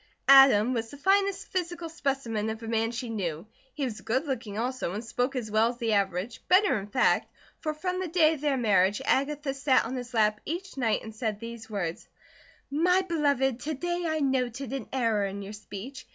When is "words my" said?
11.69-13.01